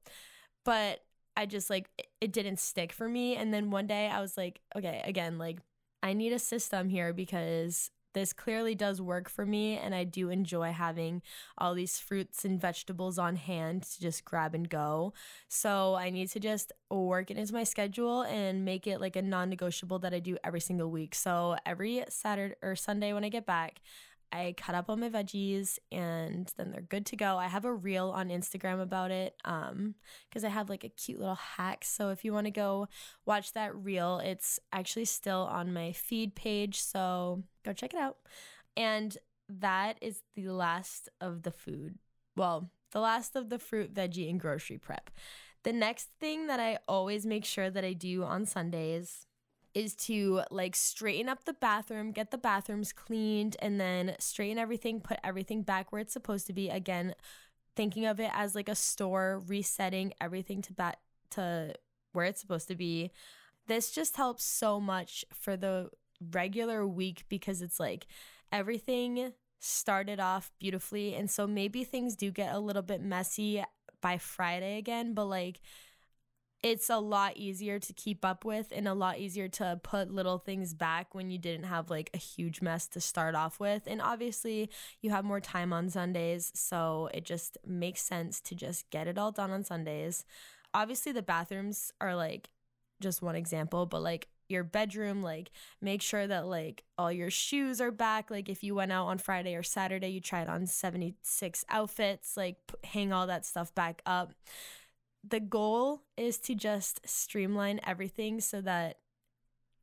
But 0.65 1.05
I 1.37 1.47
just 1.47 1.71
like, 1.71 1.91
it 2.21 2.33
didn't 2.33 2.59
stick 2.59 2.93
for 2.93 3.09
me. 3.09 3.37
And 3.37 3.55
then 3.55 3.71
one 3.71 3.87
day 3.87 4.09
I 4.09 4.21
was 4.21 4.37
like, 4.37 4.61
okay, 4.75 5.03
again, 5.05 5.39
like, 5.39 5.61
I 6.03 6.13
need 6.13 6.33
a 6.33 6.39
system 6.39 6.89
here 6.89 7.13
because 7.13 7.91
this 8.17 8.33
clearly 8.33 8.75
does 8.75 9.03
work 9.03 9.29
for 9.29 9.45
me, 9.45 9.77
and 9.77 9.95
I 9.95 10.05
do 10.05 10.31
enjoy 10.31 10.73
having 10.73 11.21
all 11.59 11.75
these 11.75 11.99
fruits 11.99 12.47
and 12.47 12.59
vegetables 12.59 13.19
on 13.19 13.37
hand 13.37 13.83
to 13.83 14.01
just 14.01 14.25
grab 14.25 14.55
and 14.55 14.67
go. 14.67 15.13
So 15.49 15.97
I 15.97 16.09
need 16.09 16.31
to 16.31 16.41
just 16.41 16.73
work 16.91 17.31
it 17.31 17.37
into 17.37 17.53
my 17.53 17.65
schedule 17.65 18.23
and 18.23 18.65
make 18.65 18.87
it 18.87 19.03
like 19.03 19.17
a 19.17 19.23
non 19.23 19.51
negotiable 19.51 19.99
that 19.99 20.15
I 20.15 20.21
do 20.21 20.39
every 20.43 20.61
single 20.61 20.91
week. 20.91 21.15
So 21.15 21.57
every 21.67 22.05
Saturday 22.09 22.55
or 22.63 22.75
Sunday 22.75 23.13
when 23.13 23.23
I 23.23 23.29
get 23.29 23.45
back, 23.45 23.83
I 24.33 24.55
cut 24.57 24.75
up 24.75 24.87
all 24.89 24.97
my 24.97 25.09
veggies 25.09 25.79
and 25.91 26.53
then 26.57 26.71
they're 26.71 26.81
good 26.81 27.07
to 27.07 27.17
go. 27.17 27.39
I 27.39 27.47
have 27.47 27.65
a 27.65 27.73
reel 27.73 28.11
on 28.11 28.29
Instagram 28.29 28.81
about 28.81 29.11
it 29.11 29.35
um 29.45 29.95
because 30.29 30.45
I 30.45 30.49
have 30.49 30.69
like 30.69 30.85
a 30.85 30.89
cute 30.89 31.19
little 31.19 31.35
hack. 31.35 31.85
So 31.85 32.11
if 32.11 32.25
you 32.25 32.33
want 32.33 32.47
to 32.47 32.51
go 32.51 32.89
watch 33.25 33.53
that 33.53 33.75
reel, 33.75 34.21
it's 34.23 34.59
actually 34.73 35.07
still 35.07 35.49
on 35.51 35.73
my 35.73 35.93
feed 35.93 36.35
page, 36.35 36.81
so 36.81 37.45
go 37.65 37.73
check 37.73 37.95
it 37.95 38.01
out. 38.01 38.19
And 38.77 39.17
that 39.49 39.99
is 40.01 40.23
the 40.35 40.49
last 40.49 41.09
of 41.21 41.43
the 41.43 41.51
food. 41.51 41.99
Well, 42.37 42.71
the 42.93 43.01
last 43.01 43.37
of 43.37 43.49
the 43.49 43.59
fruit, 43.59 43.95
veggie 43.95 44.29
and 44.29 44.41
grocery 44.41 44.79
prep. 44.79 45.11
The 45.63 45.73
next 45.73 46.09
thing 46.21 46.47
that 46.47 46.61
I 46.61 46.79
always 46.87 47.27
make 47.27 47.45
sure 47.45 47.71
that 47.71 47.85
I 47.85 47.93
do 47.93 48.23
on 48.23 48.47
Sundays 48.47 49.27
is 49.77 49.95
to 49.95 50.41
like 50.51 50.75
straighten 50.75 51.29
up 51.29 51.45
the 51.45 51.53
bathroom, 51.53 52.11
get 52.11 52.31
the 52.31 52.39
bathrooms 52.39 52.95
cleaned, 52.95 53.57
and 53.61 53.79
then 53.79 54.17
straighten 54.19 54.57
everything, 54.57 55.03
put 55.03 55.19
everything 55.23 55.61
back 55.61 55.93
where 55.93 56.01
it's 56.01 56.15
supposed 56.15 56.47
to 56.47 56.55
be. 56.55 56.71
Again, 56.71 57.15
thinking 57.77 58.07
of 58.07 58.19
it 58.19 58.31
as 58.33 58.55
like 58.55 58.71
a 58.71 58.75
store, 58.75 59.43
resetting 59.47 60.15
everything 60.19 60.63
to 60.63 60.73
bat 60.73 60.99
to 61.33 61.75
where 62.13 62.25
it's 62.25 62.41
supposed 62.41 62.69
to 62.69 62.75
be. 62.75 63.11
This 63.67 63.91
just 63.91 64.17
helps 64.17 64.45
so 64.45 64.81
much 64.81 65.27
for 65.35 65.59
the 65.59 65.91
regular 66.33 66.87
week 66.87 67.25
because 67.29 67.61
it's 67.61 67.79
like 67.79 68.07
everything 68.51 69.35
started 69.59 70.19
off 70.19 70.51
beautifully 70.59 71.15
and 71.15 71.31
so 71.31 71.47
maybe 71.47 71.85
things 71.85 72.17
do 72.17 72.31
get 72.31 72.55
a 72.55 72.59
little 72.59 72.81
bit 72.81 73.03
messy 73.03 73.63
by 74.01 74.17
Friday 74.17 74.79
again, 74.79 75.13
but 75.13 75.27
like 75.27 75.61
it's 76.67 76.91
a 76.91 76.99
lot 76.99 77.37
easier 77.37 77.79
to 77.79 77.93
keep 77.93 78.25
up 78.25 78.45
with 78.45 78.73
and 78.75 78.89
a 78.89 78.93
lot 78.95 79.19
easier 79.19 79.47
to 79.47 79.79
put 79.85 80.11
little 80.11 80.39
things 80.39 80.75
back 80.75 81.15
when 81.15 81.31
you 81.31 81.39
didn't 81.39 81.67
have 81.67 81.91
like 81.91 82.11
a 82.13 82.19
huge 82.19 82.61
mess 82.61 82.89
to 82.89 83.01
start 83.01 83.37
off 83.37 83.61
with. 83.61 83.83
And 83.87 84.03
obviously, 84.03 84.69
you 85.01 85.11
have 85.11 85.25
more 85.25 85.39
time 85.39 85.73
on 85.73 85.89
Sundays, 85.89 86.51
so 86.57 87.09
it 87.15 87.25
just 87.25 87.57
makes 87.65 88.03
sense 88.03 88.41
to 88.41 88.57
just 88.57 88.91
get 88.91 89.07
it 89.07 89.17
all 89.17 89.31
done 89.31 89.53
on 89.53 89.63
Sundays. 89.63 90.25
Obviously, 90.75 91.13
the 91.13 91.23
bathrooms 91.23 91.93
are 92.01 92.17
like 92.17 92.49
just 93.01 93.23
one 93.23 93.37
example, 93.37 93.87
but 93.87 94.03
like 94.03 94.27
your 94.49 94.65
bedroom 94.65 95.23
like 95.23 95.51
make 95.81 96.01
sure 96.01 96.25
that 96.25 96.47
like 96.47 96.85
all 96.97 97.11
your 97.11 97.31
shoes 97.31 97.81
are 97.81 97.91
back 97.91 98.31
like 98.31 98.49
if 98.49 98.63
you 98.63 98.77
went 98.77 98.93
out 98.93 99.07
on 99.07 99.19
friday 99.19 99.57
or 99.57 99.63
saturday 99.65 100.07
you 100.07 100.21
tried 100.21 100.47
on 100.47 100.69
76 100.69 101.65
outfits 101.69 102.37
like 102.37 102.55
hang 102.85 103.13
all 103.13 103.27
that 103.27 103.45
stuff 103.45 103.75
back 103.75 104.03
up 104.07 104.35
the 105.29 105.41
goal 105.41 106.03
is 106.17 106.39
to 106.39 106.55
just 106.55 107.01
streamline 107.09 107.81
everything 107.85 108.41
so 108.41 108.61
that 108.61 108.99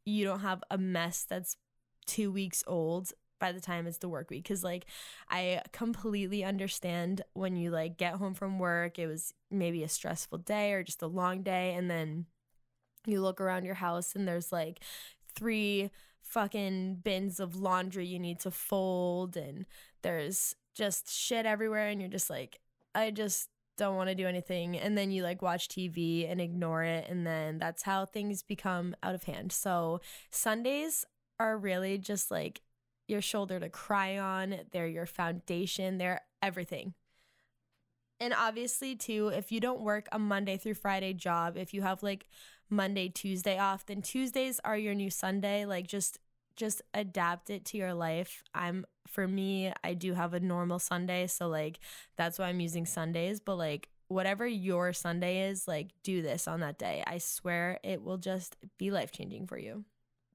you 0.05 0.25
don't 0.25 0.41
have 0.41 0.63
a 0.69 0.77
mess 0.77 1.25
that's 1.27 1.57
two 2.05 2.31
weeks 2.31 2.63
old 2.67 3.11
by 3.39 3.51
the 3.51 3.59
time 3.59 3.87
it's 3.87 3.97
the 3.97 4.07
work 4.07 4.29
week. 4.29 4.43
Because 4.43 4.63
like 4.63 4.85
i 5.29 5.61
completely 5.71 6.43
understand 6.43 7.21
when 7.33 7.55
you 7.55 7.71
like 7.71 7.97
get 7.97 8.13
home 8.15 8.33
from 8.33 8.59
work 8.59 8.99
it 8.99 9.07
was 9.07 9.33
maybe 9.51 9.83
a 9.83 9.89
stressful 9.89 10.39
day 10.39 10.73
or 10.73 10.83
just 10.83 11.01
a 11.01 11.07
long 11.07 11.43
day 11.43 11.73
and 11.73 11.89
then 11.89 12.25
you 13.05 13.21
look 13.21 13.41
around 13.41 13.65
your 13.65 13.75
house 13.75 14.15
and 14.15 14.27
there's 14.27 14.51
like 14.51 14.79
three 15.35 15.89
fucking 16.21 16.95
bins 17.03 17.39
of 17.39 17.55
laundry 17.55 18.05
you 18.05 18.17
need 18.17 18.39
to 18.39 18.49
fold 18.49 19.35
and 19.35 19.65
there's 20.03 20.55
just 20.73 21.13
shit 21.13 21.45
everywhere 21.45 21.87
and 21.89 21.99
you're 21.99 22.09
just 22.09 22.29
like 22.29 22.59
i 22.95 23.11
just 23.11 23.49
don't 23.77 23.95
want 23.95 24.09
to 24.09 24.15
do 24.15 24.27
anything 24.27 24.77
and 24.77 24.97
then 24.97 25.11
you 25.11 25.23
like 25.23 25.41
watch 25.41 25.67
TV 25.67 26.29
and 26.29 26.39
ignore 26.39 26.83
it 26.83 27.07
and 27.09 27.25
then 27.25 27.57
that's 27.57 27.83
how 27.83 28.05
things 28.05 28.43
become 28.43 28.95
out 29.01 29.15
of 29.15 29.23
hand. 29.23 29.51
So 29.51 30.01
Sundays 30.29 31.05
are 31.39 31.57
really 31.57 31.97
just 31.97 32.31
like 32.31 32.61
your 33.07 33.21
shoulder 33.21 33.59
to 33.59 33.69
cry 33.69 34.17
on, 34.17 34.55
they're 34.71 34.87
your 34.87 35.05
foundation, 35.05 35.97
they're 35.97 36.21
everything. 36.41 36.93
And 38.19 38.33
obviously 38.33 38.95
too, 38.95 39.31
if 39.33 39.51
you 39.51 39.59
don't 39.59 39.81
work 39.81 40.07
a 40.11 40.19
Monday 40.19 40.57
through 40.57 40.75
Friday 40.75 41.13
job, 41.13 41.57
if 41.57 41.73
you 41.73 41.81
have 41.81 42.03
like 42.03 42.27
Monday, 42.69 43.09
Tuesday 43.09 43.57
off, 43.57 43.85
then 43.85 44.01
Tuesdays 44.01 44.59
are 44.63 44.77
your 44.77 44.95
new 44.95 45.09
Sunday. 45.09 45.65
Like 45.65 45.87
just 45.87 46.19
just 46.55 46.81
adapt 46.93 47.49
it 47.49 47.65
to 47.65 47.77
your 47.77 47.93
life. 47.93 48.43
I'm 48.53 48.85
for 49.07 49.27
me, 49.27 49.71
I 49.83 49.93
do 49.93 50.13
have 50.13 50.33
a 50.33 50.39
normal 50.39 50.79
Sunday, 50.79 51.27
so 51.27 51.47
like 51.47 51.79
that's 52.15 52.39
why 52.39 52.47
I'm 52.47 52.59
using 52.59 52.85
Sundays, 52.85 53.39
but 53.39 53.55
like 53.55 53.89
whatever 54.07 54.47
your 54.47 54.93
Sunday 54.93 55.49
is, 55.49 55.67
like 55.67 55.89
do 56.03 56.21
this 56.21 56.47
on 56.47 56.59
that 56.61 56.77
day. 56.77 57.03
I 57.05 57.17
swear 57.17 57.79
it 57.83 58.01
will 58.01 58.17
just 58.17 58.55
be 58.77 58.91
life-changing 58.91 59.47
for 59.47 59.57
you. 59.57 59.85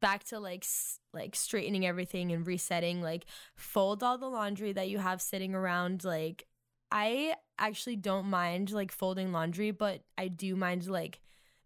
Back 0.00 0.24
to 0.24 0.38
like 0.38 0.64
like 1.12 1.34
straightening 1.34 1.86
everything 1.86 2.32
and 2.32 2.46
resetting, 2.46 3.02
like 3.02 3.26
fold 3.56 4.02
all 4.02 4.18
the 4.18 4.28
laundry 4.28 4.72
that 4.72 4.88
you 4.88 4.98
have 4.98 5.20
sitting 5.20 5.54
around 5.54 6.04
like 6.04 6.46
I 6.90 7.34
actually 7.58 7.96
don't 7.96 8.26
mind 8.26 8.70
like 8.70 8.92
folding 8.92 9.32
laundry, 9.32 9.72
but 9.72 10.02
I 10.16 10.28
do 10.28 10.56
mind 10.56 10.86
like 10.86 11.20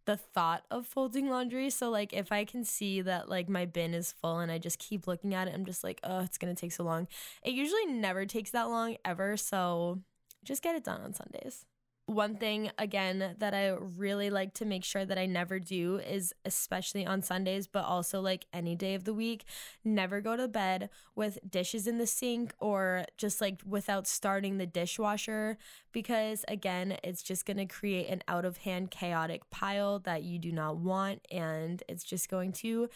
the 0.05 0.17
thought 0.17 0.65
of 0.71 0.87
folding 0.87 1.29
laundry. 1.29 1.71
So 1.71 1.91
like 1.91 2.13
if 2.13 2.33
I 2.33 2.45
can 2.45 2.65
see 2.65 3.01
that 3.03 3.29
like 3.29 3.49
my 3.49 3.67
bin 3.67 3.95
is 3.95 4.13
full 4.13 4.39
and 4.39 4.51
I 4.51 4.59
just 4.59 4.79
keep 4.79 5.07
looking 5.07 5.35
at 5.35 5.49
it, 5.49 5.55
I'm 5.55 5.65
just 5.65 5.85
like, 5.85 6.01
oh, 6.05 6.21
it's 6.21 6.39
gonna 6.39 6.55
take 6.55 6.73
so 6.73 6.85
long. 6.85 7.09
It 7.43 7.55
usually 7.55 7.87
never 7.87 8.27
takes 8.27 8.51
that 8.51 8.69
long 8.69 8.97
ever. 9.05 9.37
So 9.37 10.01
just 10.45 10.63
get 10.63 10.75
it 10.75 10.85
done 10.85 11.01
on 11.03 11.15
Sundays 11.15 11.67
one 12.07 12.37
thing 12.37 12.71
again 12.79 13.37
that 13.39 13.55
I 13.55 13.69
really 13.69 14.29
like 14.29 14.55
to 14.55 14.65
make 14.65 14.85
sure 14.85 15.05
that 15.05 15.19
I 15.19 15.27
never 15.27 15.59
do 15.59 15.99
is 15.99 16.35
especially 16.45 17.07
on 17.07 17.23
Sundays, 17.23 17.67
but 17.67 17.85
also 17.85 18.21
like 18.21 18.47
any 18.53 18.75
day 18.75 18.95
of 18.95 19.05
the 19.05 19.15
week, 19.15 19.45
never 19.85 20.21
go 20.21 20.37
to 20.37 20.49
bed 20.49 20.91
with 21.15 21.39
dishes 21.49 21.87
in 21.87 21.99
the 21.99 22.07
sink 22.07 22.55
or 22.59 23.05
just 23.17 23.41
like 23.41 23.61
without 23.67 24.07
starting 24.07 24.59
the 24.59 24.67
dishwasher 24.67 25.59
because 25.93 26.45
again, 26.49 26.97
it's 27.05 27.23
just 27.23 27.47
going 27.47 27.57
to 27.59 27.67
create 27.67 28.09
an 28.09 28.23
out 28.27 28.45
of 28.45 28.59
hand 28.59 28.91
chaotic 28.91 29.49
pile 29.51 29.99
that 30.01 30.23
you 30.23 30.39
do 30.39 30.51
not 30.51 30.77
want 30.77 31.25
and 31.31 31.83
it's 31.89 32.05
just 32.05 32.29
going 32.29 32.53
to 32.53 32.89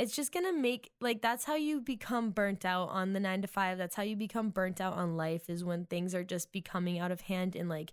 it's 0.00 0.16
just 0.16 0.32
gonna 0.32 0.52
make 0.52 0.92
like 1.02 1.20
that's 1.20 1.44
how 1.44 1.56
you 1.56 1.78
become 1.78 2.30
burnt 2.30 2.64
out 2.64 2.88
on 2.88 3.12
the 3.12 3.20
nine 3.20 3.42
to 3.42 3.48
five. 3.48 3.76
That's 3.76 3.94
how 3.94 4.02
you 4.02 4.16
become 4.16 4.48
burnt 4.48 4.80
out 4.80 4.94
on 4.94 5.18
life 5.18 5.50
is 5.50 5.62
when 5.62 5.84
things 5.84 6.14
are 6.14 6.24
just 6.24 6.52
becoming 6.52 6.98
out 6.98 7.12
of 7.12 7.20
hand 7.20 7.54
and 7.54 7.68
like 7.68 7.92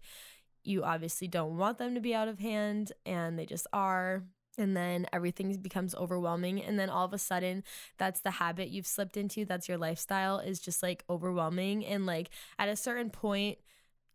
you 0.64 0.86
obviously 0.86 1.28
don't 1.28 1.58
want 1.58 1.80
them 1.80 1.96
to 1.96 2.00
be 2.00 2.16
out 2.16 2.30
of 2.30 2.40
hand 2.40 2.94
and 3.06 3.38
they 3.38 3.46
just 3.46 3.68
are. 3.74 4.24
And 4.58 4.76
then 4.76 5.06
everything 5.12 5.54
becomes 5.62 5.94
overwhelming. 5.96 6.64
And 6.64 6.80
then 6.80 6.90
all 6.90 7.04
of 7.06 7.12
a 7.12 7.18
sudden 7.18 7.66
that's 7.98 8.22
the 8.22 8.32
habit 8.32 8.70
you've 8.70 8.88
slipped 8.88 9.18
into 9.18 9.44
that's 9.44 9.68
your 9.68 9.78
lifestyle 9.78 10.40
is 10.40 10.62
just 10.62 10.82
like 10.82 11.04
overwhelming. 11.10 11.86
And 11.86 12.06
like 12.06 12.30
at 12.58 12.70
a 12.70 12.78
certain 12.78 13.10
point 13.10 13.58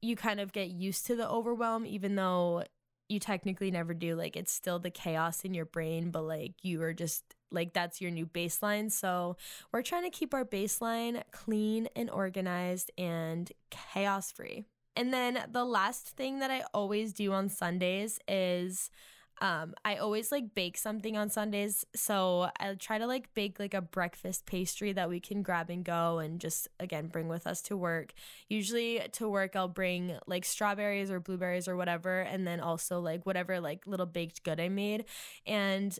you 0.01 0.17
kind 0.17 0.41
of 0.41 0.53
get 0.53 0.69
used 0.71 1.05
to 1.09 1.15
the 1.15 1.29
overwhelm 1.29 1.85
even 1.85 2.15
though 2.15 2.65
you 3.11 3.19
technically 3.19 3.71
never 3.71 3.93
do. 3.93 4.17
Like 4.17 4.35
it's 4.35 4.51
still 4.51 4.79
the 4.79 4.91
chaos 4.91 5.45
in 5.45 5.53
your 5.53 5.67
brain 5.67 6.11
but 6.11 6.23
like 6.23 6.55
you 6.63 6.81
are 6.83 6.95
just 6.95 7.35
like 7.53 7.73
that's 7.73 8.01
your 8.01 8.11
new 8.11 8.27
baseline 8.27 8.91
so 8.91 9.37
we're 9.73 9.83
trying 9.83 10.05
to 10.05 10.11
keep 10.11 10.35
our 10.35 10.45
baseline 10.45 11.23
clean 11.31 11.89
and 11.95 12.11
organized 12.11 12.91
and 12.99 13.53
chaos 13.71 14.33
free 14.33 14.65
and 14.97 15.13
then 15.13 15.45
the 15.51 15.65
last 15.65 16.09
thing 16.09 16.41
that 16.41 16.51
I 16.51 16.65
always 16.75 17.13
do 17.13 17.33
on 17.33 17.49
Sundays 17.49 18.19
is 18.29 18.91
um, 19.41 19.75
I 19.85 19.97
always 19.97 20.31
like 20.31 20.55
bake 20.55 20.77
something 20.77 21.17
on 21.17 21.31
Sundays. 21.31 21.85
So 21.97 22.51
I 22.61 22.75
try 22.75 22.99
to 22.99 23.07
like 23.07 23.33
bake 23.35 23.59
like 23.59 23.75
a 23.75 23.81
breakfast 23.81 24.47
pastry 24.47 24.93
that 24.93 25.09
we 25.09 25.19
can 25.19 25.43
grab 25.43 25.71
and 25.71 25.85
go 25.85 26.19
and 26.19 26.41
just 26.41 26.69
again 26.79 27.09
bring 27.09 27.29
with 27.29 27.47
us 27.47 27.61
to 27.63 27.77
work. 27.77 28.13
Usually 28.49 29.01
to 29.13 29.29
work, 29.29 29.57
I'll 29.57 29.67
bring 29.67 30.17
like 30.27 30.45
strawberries 30.45 31.11
or 31.11 31.19
blueberries 31.19 31.67
or 31.67 31.77
whatever, 31.77 32.21
and 32.21 32.47
then 32.47 32.61
also 32.61 33.01
like 33.01 33.25
whatever 33.27 33.59
like 33.59 33.87
little 33.87 34.07
baked 34.07 34.45
good 34.45 34.61
I 34.61 34.69
made. 34.69 35.07
And 35.47 35.99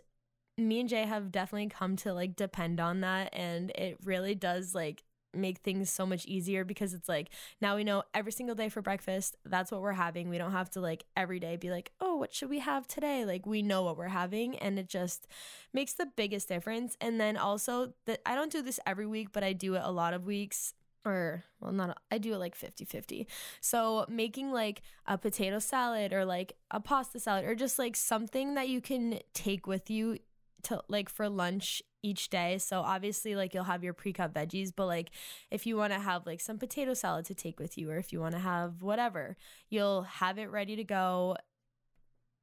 me 0.59 0.81
and 0.81 0.89
Jay 0.89 1.05
have 1.05 1.33
definitely 1.33 1.69
come 1.69 1.97
to 1.97 2.13
like 2.13 2.37
depend 2.37 2.81
on 2.81 3.01
that. 3.01 3.31
And 3.33 3.71
it 3.71 3.99
really 4.05 4.35
does 4.35 4.75
like 4.75 5.03
make 5.35 5.59
things 5.59 5.91
so 5.91 6.05
much 6.05 6.27
easier 6.27 6.65
because 6.65 6.93
it's 6.95 7.09
like 7.09 7.31
now 7.61 7.77
we 7.77 7.85
know 7.85 8.03
every 8.15 8.33
single 8.33 8.55
day 8.55 8.69
for 8.69 8.83
breakfast 8.83 9.37
that's 9.47 9.73
what 9.73 9.81
we're 9.81 9.93
having 9.93 10.29
we 10.29 10.39
don't 10.39 10.53
have 10.53 10.69
to 10.71 10.81
like 10.81 11.05
every 11.17 11.41
day 11.41 11.57
be 11.57 11.71
like 11.71 11.91
oh 12.01 12.17
what 12.17 12.35
should 12.35 12.51
we 12.51 12.59
have 12.59 12.87
today 12.87 13.25
like 13.25 13.47
we 13.47 13.63
know 13.63 13.83
what 13.83 13.97
we're 13.97 14.09
having 14.09 14.59
and 14.59 14.79
it 14.79 14.89
just 14.89 15.27
makes 15.73 15.95
the 15.95 16.07
biggest 16.17 16.49
difference 16.49 16.97
and 17.01 17.21
then 17.21 17.37
also 17.37 17.93
that 18.05 18.21
I 18.27 18.35
don't 18.35 18.53
do 18.53 18.63
this 18.63 18.79
every 18.87 19.07
week 19.07 19.29
but 19.33 19.43
I 19.43 19.53
do 19.53 19.75
it 19.75 19.83
a 19.83 19.91
lot 19.91 20.13
of 20.15 20.27
weeks 20.27 20.75
or 21.05 21.45
well 21.61 21.73
not 21.73 21.99
I 22.11 22.19
do 22.19 22.35
it 22.35 22.39
like 22.39 22.57
50-50. 22.57 23.27
So 23.61 24.05
making 24.09 24.53
like 24.53 24.83
a 25.07 25.19
potato 25.19 25.59
salad 25.59 26.13
or 26.13 26.25
like 26.25 26.53
a 26.71 26.81
pasta 26.81 27.19
salad 27.19 27.45
or 27.45 27.55
just 27.55 27.79
like 27.79 27.97
something 27.97 28.55
that 28.55 28.69
you 28.69 28.81
can 28.81 29.19
take 29.35 29.67
with 29.67 29.91
you 29.91 30.19
to 30.65 30.83
like 30.89 31.09
for 31.09 31.29
lunch 31.29 31.83
each 32.03 32.29
day. 32.29 32.59
So 32.59 32.81
obviously 32.81 33.35
like 33.35 33.55
you'll 33.55 33.65
have 33.65 33.85
your 33.85 33.93
pre-cut 33.93 34.35
veggies, 34.35 34.73
but 34.75 34.87
like 34.87 35.11
if 35.51 35.67
you 35.67 35.77
want 35.77 35.93
to 35.93 35.99
have 35.99 36.27
like 36.27 36.41
some 36.41 36.59
potato 36.59 36.95
salad 36.95 37.25
to 37.27 37.35
take 37.35 37.61
with 37.61 37.79
you 37.79 37.91
or 37.91 37.97
if 37.97 38.13
you 38.13 38.21
want 38.21 38.35
to 38.35 38.41
have 38.41 38.83
whatever, 38.83 39.37
you'll 39.71 40.03
have 40.03 40.39
it 40.39 40.51
ready 40.51 40.77
to 40.77 40.85
go. 40.85 41.37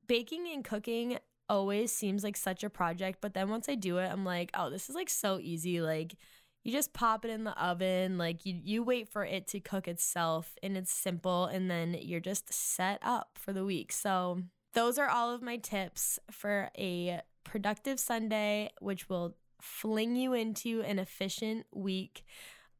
Baking 0.07 0.47
and 0.53 0.63
cooking 0.63 1.19
always 1.49 1.91
seems 1.91 2.23
like 2.23 2.37
such 2.37 2.63
a 2.63 2.69
project, 2.69 3.19
but 3.21 3.33
then 3.33 3.49
once 3.49 3.67
I 3.67 3.75
do 3.75 3.97
it, 3.97 4.09
I'm 4.11 4.25
like, 4.25 4.51
"Oh, 4.53 4.69
this 4.69 4.89
is 4.89 4.95
like 4.95 5.09
so 5.09 5.39
easy." 5.39 5.81
Like 5.81 6.15
you 6.63 6.71
just 6.71 6.93
pop 6.93 7.25
it 7.25 7.31
in 7.31 7.43
the 7.43 7.63
oven, 7.63 8.17
like 8.17 8.45
you 8.45 8.59
you 8.63 8.83
wait 8.83 9.07
for 9.07 9.25
it 9.25 9.47
to 9.47 9.59
cook 9.59 9.87
itself 9.87 10.55
and 10.63 10.77
it's 10.77 10.91
simple 10.91 11.45
and 11.45 11.69
then 11.69 11.95
you're 11.99 12.19
just 12.19 12.51
set 12.53 12.99
up 13.01 13.31
for 13.35 13.53
the 13.53 13.65
week. 13.65 13.91
So 13.91 14.41
those 14.73 14.97
are 14.97 15.09
all 15.09 15.31
of 15.33 15.41
my 15.41 15.57
tips 15.57 16.19
for 16.31 16.69
a 16.77 17.21
productive 17.49 17.99
Sunday, 17.99 18.69
which 18.79 19.09
will 19.09 19.35
fling 19.59 20.15
you 20.15 20.33
into 20.33 20.81
an 20.81 20.99
efficient 20.99 21.65
week, 21.73 22.23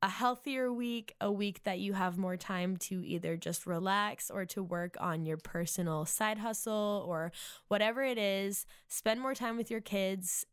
a 0.01 0.08
healthier 0.08 0.71
week, 0.71 1.15
a 1.19 1.32
week 1.32 1.63
that 1.63 1.79
you 1.79 1.93
have 1.93 2.19
more 2.19 2.38
time 2.38 2.77
to 2.77 3.03
either 3.05 3.36
just 3.36 3.65
relax 3.65 4.29
or 4.29 4.45
to 4.45 4.62
work 4.62 4.95
on 4.99 5.25
your 5.25 5.38
personal 5.38 6.05
side 6.05 6.38
hustle 6.38 7.03
or 7.08 7.32
whatever 7.67 8.03
it 8.03 8.19
is. 8.19 8.67
Spend 8.88 9.19
more 9.19 9.34
time 9.34 9.58
with 9.58 9.71
your 9.71 9.82
kids. 9.82 10.45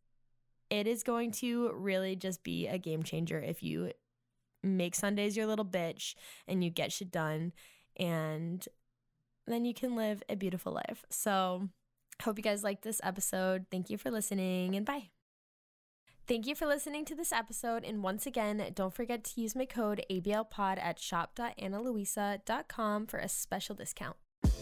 It 0.70 0.86
is 0.86 1.02
going 1.02 1.30
to 1.32 1.70
really 1.74 2.16
just 2.16 2.42
be 2.42 2.66
a 2.66 2.78
game 2.78 3.02
changer 3.02 3.38
if 3.38 3.62
you 3.62 3.92
make 4.62 4.94
Sundays 4.94 5.36
your 5.36 5.46
little 5.46 5.64
bitch 5.64 6.14
and 6.48 6.64
you 6.64 6.70
get 6.70 6.90
shit 6.90 7.12
done 7.12 7.52
and 7.98 8.66
then 9.46 9.64
you 9.66 9.74
can 9.74 9.94
live 9.94 10.22
a 10.28 10.36
beautiful 10.36 10.72
life. 10.72 11.04
So, 11.10 11.68
hope 12.22 12.38
you 12.38 12.42
guys 12.42 12.64
liked 12.64 12.82
this 12.82 13.00
episode. 13.02 13.66
Thank 13.70 13.90
you 13.90 13.98
for 13.98 14.10
listening 14.10 14.74
and 14.74 14.86
bye. 14.86 15.10
Thank 16.26 16.46
you 16.46 16.56
for 16.56 16.66
listening 16.66 17.04
to 17.04 17.14
this 17.14 17.32
episode. 17.32 17.84
And 17.84 18.02
once 18.02 18.26
again, 18.26 18.72
don't 18.74 18.92
forget 18.92 19.22
to 19.24 19.40
use 19.40 19.54
my 19.54 19.64
code 19.64 20.04
ABLPOD 20.10 20.78
at 20.78 20.98
shop.analuisa.com 20.98 23.06
for 23.06 23.18
a 23.18 23.28
special 23.28 23.76
discount. 23.76 24.16